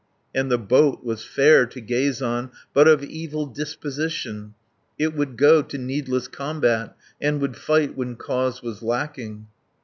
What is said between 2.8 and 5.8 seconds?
of evil disposition; It would go to